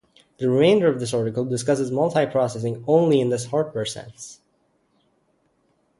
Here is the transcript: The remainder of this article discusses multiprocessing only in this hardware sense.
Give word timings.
The 0.39 0.49
remainder 0.49 0.87
of 0.87 0.99
this 0.99 1.13
article 1.13 1.45
discusses 1.45 1.91
multiprocessing 1.91 2.83
only 2.87 3.21
in 3.21 3.29
this 3.29 3.45
hardware 3.45 3.85
sense. 3.85 4.41